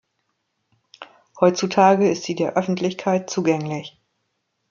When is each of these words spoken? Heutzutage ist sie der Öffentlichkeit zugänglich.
Heutzutage 1.39 2.09
ist 2.09 2.23
sie 2.23 2.33
der 2.33 2.57
Öffentlichkeit 2.57 3.29
zugänglich. 3.29 4.01